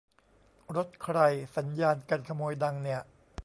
[0.75, 1.17] รถใคร
[1.55, 3.01] สัญญาณกันขโมยดังเนี่ย